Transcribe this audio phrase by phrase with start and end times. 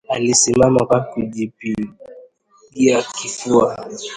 [0.09, 3.77] Alisimama na kujipigapiga kifua